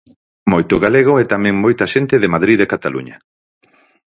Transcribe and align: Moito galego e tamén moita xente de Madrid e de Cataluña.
Moito 0.51 0.75
galego 0.85 1.13
e 1.21 1.23
tamén 1.33 1.55
moita 1.63 1.85
xente 1.93 2.15
de 2.19 2.31
Madrid 2.33 2.57
e 2.57 2.61
de 2.61 2.69
Cataluña. 2.73 3.15